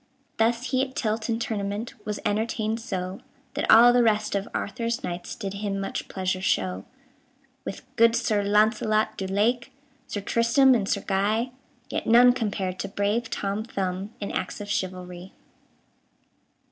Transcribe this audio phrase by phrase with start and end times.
[0.37, 3.19] Thus he at tilt and tournament Was entertained so,
[3.53, 6.85] That all the rest of Arthur's knights Did him much pleasure show.
[7.65, 9.71] With good Sir Launcelot du Lake,
[10.07, 11.51] Sir Tristram and Sir Guy,
[11.91, 15.33] Yet none compared to brave Tom Thumb In acts of chivalry.